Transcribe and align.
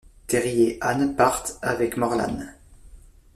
Terry 0.25 0.63
et 0.63 0.77
Anne 0.81 1.15
partent 1.15 1.59
avec 1.61 1.95
Morlan. 1.95 2.39